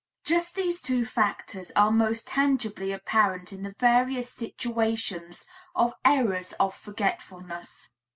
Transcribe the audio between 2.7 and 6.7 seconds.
apparent in the various situations of errors